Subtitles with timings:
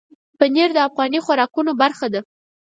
[0.37, 2.21] پنېر د افغاني خوراکونو برخه ده.